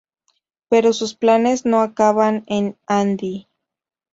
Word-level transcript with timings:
Pero 0.67 0.93
sus 0.93 1.13
planes 1.13 1.63
no 1.63 1.81
acaban 1.83 2.43
en 2.47 2.75
Andy. 2.87 3.47